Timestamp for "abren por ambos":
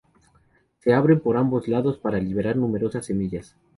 0.95-1.67